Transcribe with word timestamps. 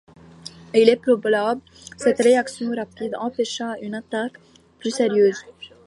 Il 0.73 0.89
est 0.89 0.95
probable 0.95 1.61
cette 1.95 2.17
réaction 2.23 2.71
rapide 2.75 3.15
empêcha 3.19 3.77
une 3.83 3.93
attaque 3.93 4.39
plus 4.79 4.89
sérieuse. 4.89 5.45